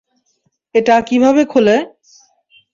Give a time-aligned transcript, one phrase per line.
[0.75, 1.77] এটা কিভাবে খোলে?